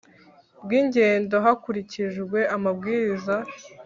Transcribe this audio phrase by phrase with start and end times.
[0.63, 3.35] Bw ingendo hakurikijwe amabwiriza